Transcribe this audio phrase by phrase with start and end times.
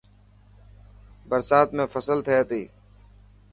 [1.29, 2.61] برسات ۾ فصل ٿي تي.